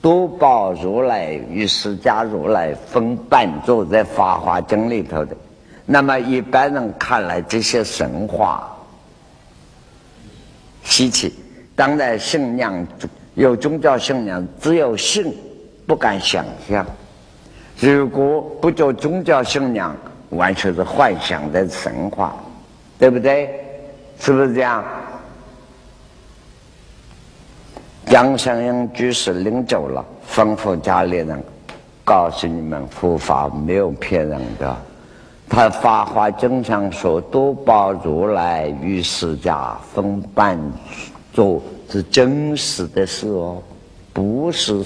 [0.07, 5.36] 多宝如来与释迦如来分半坐，在《法华经》里头的。
[5.84, 8.72] 那么一般人看来，这些神话
[10.84, 11.34] 稀奇。
[11.74, 12.86] 当然，信仰
[13.34, 15.34] 有宗教信仰，只有信，
[15.88, 16.86] 不敢想象。
[17.80, 19.92] 如果不做宗教信仰，
[20.28, 22.32] 完全是幻想的神话。
[22.96, 23.50] 对不对？
[24.20, 24.84] 是不是这样？
[28.07, 31.42] 江相英居士领走了，吩咐家里人，
[32.04, 34.76] 告诉你们，佛法没有骗人的。
[35.48, 40.59] 他《法华经》上说：“多宝如来与释迦分半
[41.32, 43.61] 做，是真实的事哦，
[44.12, 44.84] 不是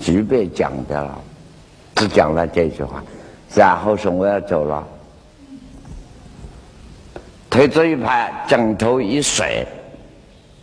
[0.00, 1.16] 随便讲的了。”
[1.94, 3.02] 只讲了这句话，
[3.54, 4.86] 然后说我要走了，
[7.48, 9.64] 推着一排枕头一甩，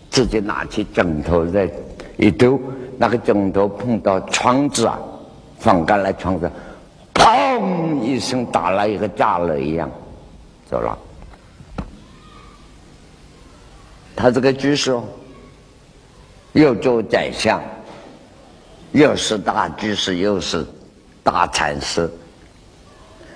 [0.10, 1.70] 自己拿起枕头在
[2.18, 2.60] 一丢，
[2.98, 4.98] 那个枕头碰到窗子啊，
[5.60, 6.50] 放开了窗子。
[7.14, 9.90] 砰一声，打了一个炸了一样，
[10.70, 10.98] 走了。
[14.16, 14.98] 他这个居士，
[16.54, 17.62] 又做宰相，
[18.92, 20.66] 又是大居士，又是
[21.22, 22.10] 大禅师，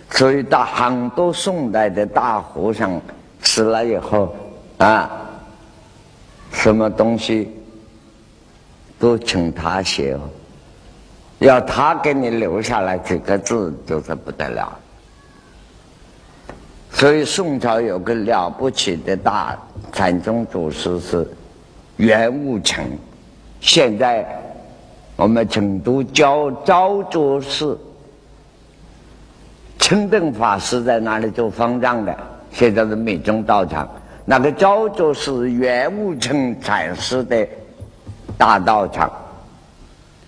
[0.09, 3.01] 所以到很多宋代的大和尚
[3.41, 4.33] 死了以后
[4.77, 5.09] 啊，
[6.51, 7.51] 什么东西
[8.99, 10.15] 都请他写。
[11.39, 14.77] 要他给你留下来几个字，就是不得了。
[16.91, 19.57] 所以宋朝有个了不起的大
[19.93, 21.25] 禅宗祖师是
[21.95, 22.85] 袁悟成，
[23.61, 24.27] 现在
[25.15, 27.79] 我们成都教昭州寺
[29.77, 32.13] 清顿法师在那里做方丈的，
[32.51, 33.87] 现在是密宗道场。
[34.25, 37.47] 那个昭州是袁悟成禅师的
[38.39, 39.11] 大道场。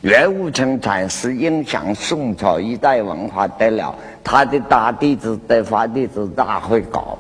[0.02, 7.18] 袁悟诚禅师影响宋朝一代文化得了，他的大弟子得法弟子大慧高，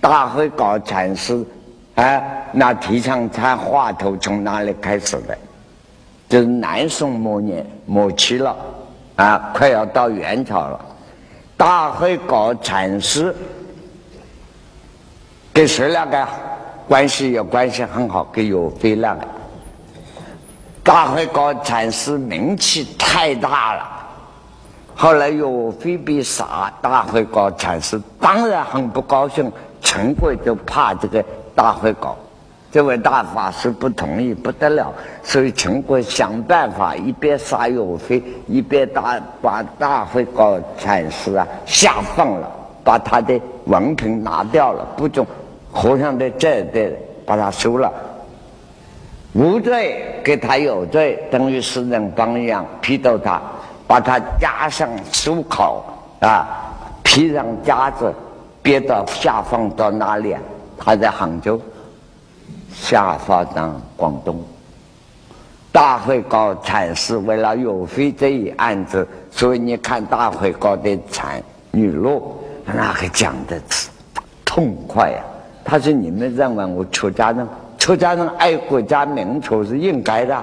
[0.00, 1.44] 大慧高禅师，
[1.94, 5.38] 哎，那提倡他话头从哪里开始的？
[6.28, 8.56] 就是南宋末年末期了，
[9.14, 10.80] 啊，快要到元朝了。
[11.56, 13.32] 大慧高禅师
[15.52, 16.26] 跟谁两个
[16.88, 18.24] 关系有关系很好？
[18.32, 19.24] 跟岳飞两个。
[20.84, 23.88] 大会高禅师名气太大了，
[24.96, 25.44] 后来岳
[25.78, 29.50] 飞被杀，大会高禅师当然很不高兴。
[29.80, 31.24] 陈贵就怕这个
[31.56, 32.16] 大会高，
[32.70, 34.92] 这位大法师不同意，不得了。
[35.24, 42.50] 所以陈贵想办法，一边杀岳飞，一边大把大会高禅师啊下放了，
[42.84, 45.26] 把他的文凭拿掉了，不准
[45.72, 46.90] 和尚的债的
[47.26, 47.92] 把他收了。
[49.34, 53.40] 无罪给他有罪，等于是人帮一样批斗他，
[53.86, 55.82] 把他加上手铐
[56.20, 56.46] 啊，
[57.02, 58.12] 披上夹子，
[58.60, 60.36] 别到下放到哪里？
[60.76, 61.60] 他在杭州，
[62.74, 64.38] 下放到广东。
[65.72, 73.58] 大会高禅师为了岳飞这一案子，所以你看大会高的禅语录，那个讲的
[74.44, 75.22] 痛快呀！
[75.64, 77.48] 他说：“你们认为我出家人？”
[77.82, 80.36] 出家人爱国家民族是应该的，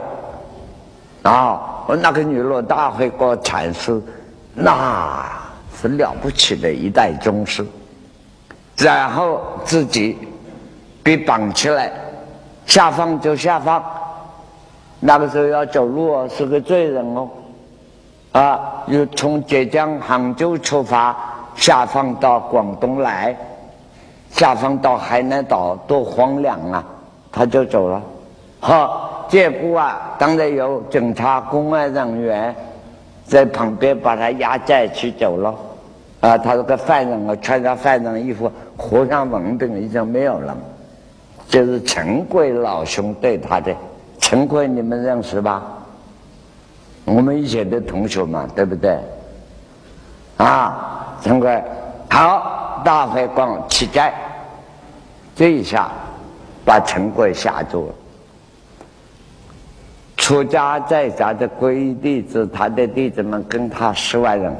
[1.23, 1.85] 啊！
[1.87, 3.97] 我那个女罗大会高禅师，
[4.53, 5.25] 那
[5.73, 7.65] 是了不起的一代宗师。
[8.75, 10.17] 然后自己
[11.01, 11.89] 被绑起来，
[12.65, 13.81] 下放就下放。
[14.99, 17.29] 那个时候要走路哦，是个罪人哦。
[18.33, 21.15] 啊，又从浙江杭州出发，
[21.55, 23.33] 下放到广东来，
[24.29, 26.83] 下放到海南岛，多荒凉啊！
[27.31, 28.01] 他就走了，
[28.59, 32.55] 好，结果啊，当然有警察、公安人员
[33.23, 35.55] 在旁边把他押载去走了，
[36.21, 40.57] 啊，他这个犯人啊，穿着犯人衣服，和尚文凭已经没有了，
[41.47, 43.73] 就是陈贵老兄对他的，
[44.17, 45.63] 陈贵你们认识吧？
[47.05, 48.97] 我们以前的同学嘛，对不对？
[50.37, 51.63] 啊，陈贵，
[52.09, 54.13] 好，大会光起债，
[55.35, 55.89] 这一下。
[56.65, 57.93] 把陈贵吓住了。
[60.17, 64.55] 出家在家的闺弟子，他的弟子们跟他十万人，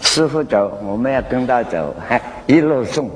[0.00, 1.94] 师傅走，我们要跟他走，
[2.46, 3.10] 一路送，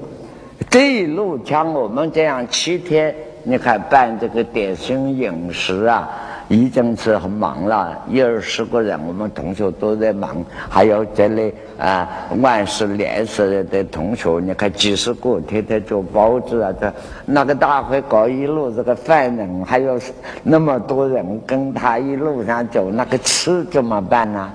[0.69, 3.15] 这一路像我们这样七天，
[3.45, 6.09] 你看办这个点心饮食啊。
[6.53, 12.07] 已经是很忙了，一二十个人，我们同学都在忙，还有这里啊，
[12.43, 16.93] 万事联识的同学，你看几十个，天天做包子啊，这
[17.25, 19.99] 那个大会搞一路这个犯人，还有
[20.43, 24.53] 那么多人跟他一路上走，那个吃怎么办呢？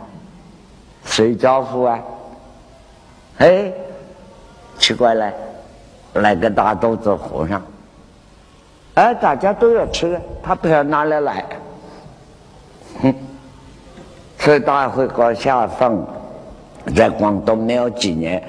[1.03, 1.99] 谁招呼啊？
[3.39, 3.73] 哎，
[4.77, 5.33] 奇怪了，
[6.13, 7.59] 来个大肚子和尚，
[8.93, 11.43] 哎，大家都要吃，他不知道哪里来。
[13.01, 13.13] 哼，
[14.39, 15.97] 所以大会搞下放
[16.95, 18.41] 在广东没有几年，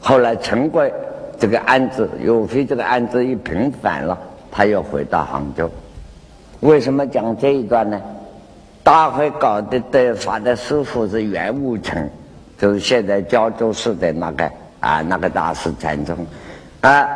[0.00, 0.92] 后来陈贵
[1.38, 4.18] 这个案子，有飞这个案子一平反了，
[4.50, 5.70] 他又回到杭州。
[6.60, 8.00] 为什么讲这一段呢？
[8.82, 12.08] 大会搞的得法的师傅是袁武成，
[12.56, 14.50] 就是现在胶州市的那个
[14.80, 16.16] 啊那个大师禅宗
[16.82, 17.06] 啊。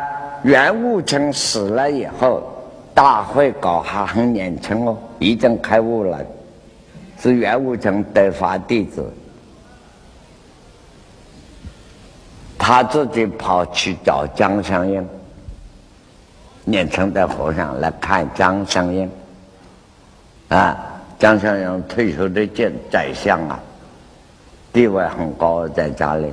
[0.43, 2.41] 袁悟成死了以后，
[2.93, 6.19] 大会搞还很年轻哦，已经开悟了，
[7.21, 9.05] 是袁悟成得法弟子。
[12.57, 15.07] 他自己跑去找江相应，
[16.63, 19.09] 年轻的和尚来看江相应，
[20.49, 20.77] 啊，
[21.19, 23.59] 江相应退休的见宰相啊，
[24.71, 26.31] 地位很高，在家里，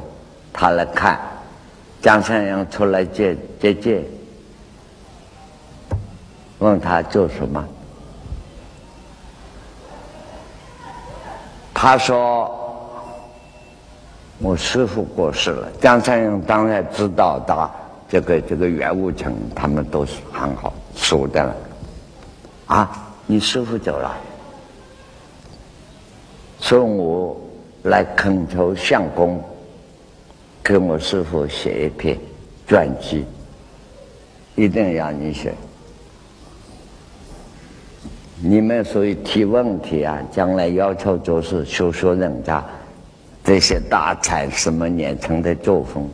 [0.53, 1.19] 他来看
[2.01, 4.05] 江相应出来接接见，
[6.59, 7.67] 问他做什么，
[11.81, 12.53] 他说。
[14.41, 17.71] 我师傅过世了，江山勇当然知道的，
[18.09, 21.57] 这个这个袁武成他们都是很好熟的了。
[22.67, 22.89] 啊，
[23.27, 24.17] 你师傅走了，
[26.61, 27.37] 所以我
[27.83, 29.43] 来恳求相公
[30.63, 32.17] 给我师傅写一篇
[32.69, 33.27] 传记，
[34.55, 35.53] 一定要你写。
[38.41, 42.65] 你们所以提问题啊，将来要求就是说说人家。
[43.45, 46.07] 这些大才什么年成的作风，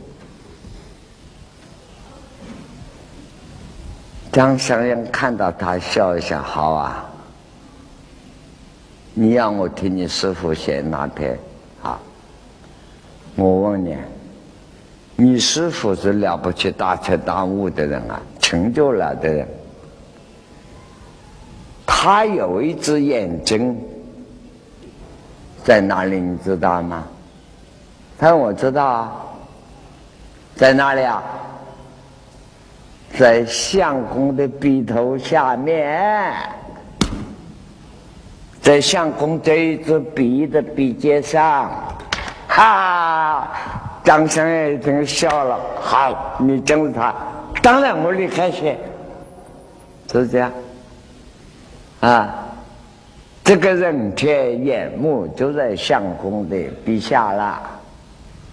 [4.31, 7.05] 张香英看到他笑一下，好啊，
[9.13, 11.37] 你让我听你师傅写哪篇
[11.83, 11.99] 啊？
[13.35, 13.97] 我问你，
[15.17, 19.45] 你师傅是了不起大彻大悟的人啊，成就了的人，
[21.85, 23.79] 他有一只眼睛
[25.63, 26.19] 在哪里？
[26.19, 27.03] 你知道吗？
[28.17, 29.11] 他说：“我知道啊，
[30.55, 31.21] 在哪里啊？
[33.17, 36.33] 在相公的鼻头下面，
[38.61, 41.69] 在相公这一只鼻的鼻尖上。”
[42.47, 43.47] 哈，
[44.03, 45.59] 张先生一听笑了。
[45.81, 47.13] 好，你跟着他，
[47.61, 48.77] 当然我离开写，
[50.09, 50.49] 是这样。
[52.05, 52.35] 啊，
[53.43, 57.59] 这个人天眼目就在相公的笔下了。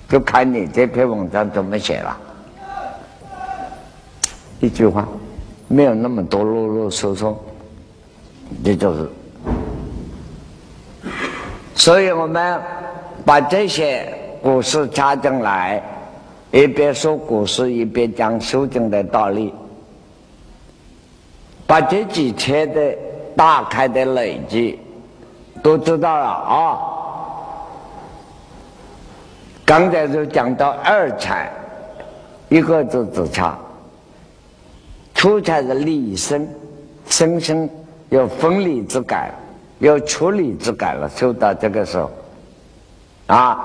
[0.08, 2.16] 就看你这篇文章怎么写了，
[4.58, 5.06] 一句话，
[5.68, 7.34] 没有那么多啰啰嗦嗦，
[8.64, 9.10] 这就是。
[11.74, 12.58] 所以我们
[13.26, 14.10] 把这些
[14.42, 15.82] 故事插进来，
[16.52, 19.52] 一边说故事，一边讲修经的道理，
[21.66, 22.94] 把这几天的
[23.36, 24.78] 大开的累积
[25.62, 26.78] 都知道了啊。
[29.64, 31.50] 刚才就讲到二禅，
[32.48, 33.56] 一个字只差。
[35.14, 36.46] 初禅是立生，
[37.06, 37.68] 生生
[38.08, 39.30] 有分离之感，
[39.78, 41.08] 有处理之感了。
[41.08, 42.10] 修到这个时候，
[43.28, 43.58] 啊，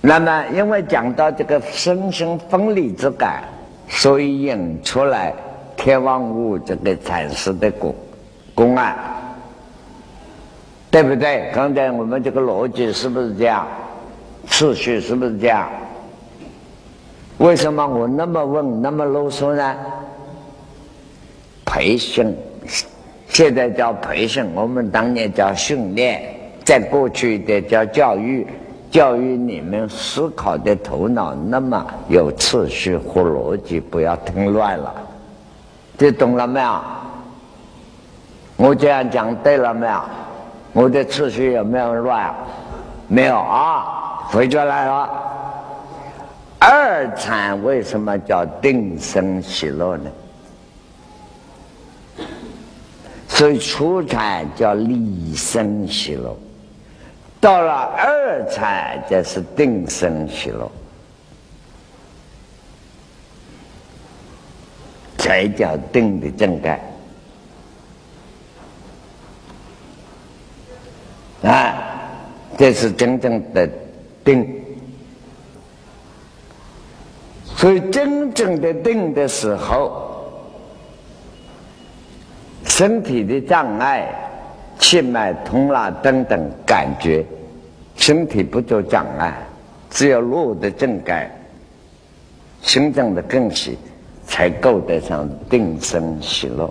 [0.00, 3.44] 那么因为讲到这个生生分离之感，
[3.88, 5.34] 所以引出来
[5.76, 7.94] 天王物这个禅师的果
[8.56, 8.96] 公案，
[10.90, 11.52] 对不对？
[11.54, 13.68] 刚才我们这个逻辑是不是这样？
[14.48, 15.68] 次序是不是这样？
[17.36, 19.76] 为什么我那么问那么啰嗦呢？
[21.66, 22.34] 培训，
[23.28, 26.22] 现在叫培训，我们当年叫训练，
[26.64, 28.46] 在过去一点叫教育，
[28.90, 34.94] 教育你们思考的头脑那么有次序和逻辑，不要听乱了。
[35.98, 36.80] 这懂了没有？
[38.56, 40.00] 我这样讲对了没有？
[40.72, 42.34] 我的次序有没有乱？
[43.08, 43.92] 没有啊。
[44.28, 45.08] 回转来了，
[46.58, 50.10] 二禅为什么叫定生喜乐呢？
[53.28, 56.36] 所以初禅叫立生喜乐，
[57.40, 60.70] 到了二禅就是定生喜乐，
[65.18, 66.80] 才叫定的正盖
[71.46, 71.74] 啊！
[72.58, 73.68] 这是真正的。
[74.24, 74.44] 定，
[77.44, 80.32] 所以真正的定的时候，
[82.64, 84.12] 身体的障碍、
[84.80, 87.24] 气脉通了等等感觉，
[87.94, 89.32] 身体不做障碍，
[89.90, 91.30] 只有路的正改，
[92.62, 93.78] 心脏的更喜，
[94.26, 96.68] 才够得上定生喜乐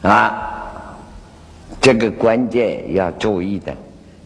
[0.00, 0.48] 啊！
[1.82, 3.74] 这个关键要注意的。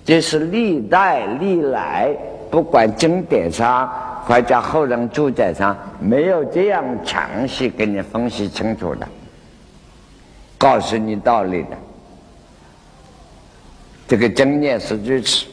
[0.04, 2.14] 这是历代历来
[2.48, 3.90] 不管经典上
[4.24, 9.08] 或者后人注解上没有这样详细给你分析清楚的，
[10.56, 11.76] 告诉你道理的。
[14.06, 15.46] 这个经验是如此。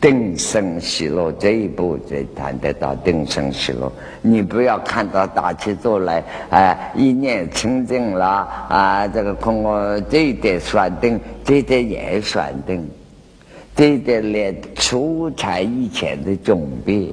[0.00, 3.90] 定生喜乐这一步才谈得到定生喜乐。
[4.20, 8.26] 你不要看到大起坐来，哎，一念清净了
[8.68, 12.88] 啊，这个空我这一点算定，这一点也算定，
[13.74, 17.10] 这一点连出差以前的准备，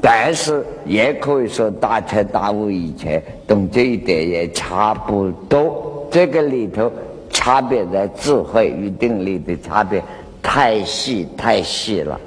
[0.00, 6.06] 但是也可以说大彻大悟以前，懂这一点也差不多。
[6.10, 6.90] 这个里头
[7.30, 10.02] 差别在智慧与定力的差别。
[10.42, 12.20] 太细太细了，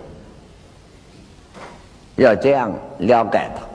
[2.16, 3.71] 要这样了解它。